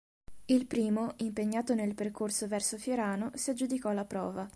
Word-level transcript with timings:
Il 0.45 0.65
primo, 0.65 1.13
impegnato 1.17 1.75
nel 1.75 1.93
percorso 1.93 2.47
verso 2.47 2.75
Fiorano, 2.75 3.29
si 3.35 3.51
aggiudicò 3.51 3.91
la 3.91 4.03
prova. 4.03 4.49